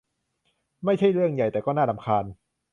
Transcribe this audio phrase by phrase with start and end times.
[0.85, 2.25] ไม่ใช่เรื่องใหญ่แต่ก็น่ารำคาญ